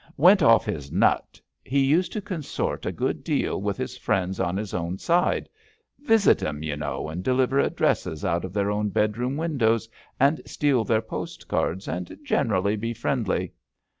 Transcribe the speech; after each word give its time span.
—^went 0.19 0.41
off 0.41 0.65
his 0.65 0.91
nut, 0.91 1.39
he 1.63 1.85
used 1.85 2.11
to 2.11 2.21
consort 2.23 2.87
a 2.87 2.91
good 2.91 3.23
deal 3.23 3.61
with 3.61 3.77
his 3.77 3.95
friends 3.99 4.39
on 4.39 4.57
his 4.57 4.73
own 4.73 4.97
side— 4.97 5.47
^visit 6.09 6.43
'em, 6.43 6.63
y' 6.63 6.73
know, 6.73 7.07
and 7.07 7.23
deliver 7.23 7.59
addresses 7.59 8.25
out 8.25 8.43
of 8.43 8.51
their 8.51 8.71
own 8.71 8.89
bedroom 8.89 9.37
windows, 9.37 9.87
and 10.19 10.41
steal 10.43 10.83
their 10.83 11.03
postcards, 11.03 11.87
and 11.87 12.07
230 12.07 12.15
ABAFT 12.15 12.23
THE 12.23 12.23
FUNNEL 12.25 12.43
generally 12.43 12.75
be 12.75 12.93
friendly. 12.95 13.53